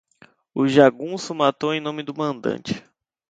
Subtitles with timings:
[0.51, 2.83] O jagunço matou em nome do mandante